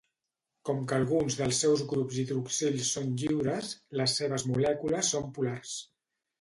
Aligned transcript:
Com 0.69 0.79
que 0.91 0.95
alguns 0.95 1.37
dels 1.41 1.59
seus 1.65 1.83
grups 1.91 2.17
hidroxils 2.23 2.89
són 2.97 3.13
lliures, 3.25 3.71
les 4.03 4.19
seves 4.23 4.49
molècules 4.57 5.15
són 5.17 5.33
polars. 5.41 5.79